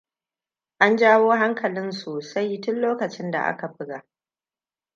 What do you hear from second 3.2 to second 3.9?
da aka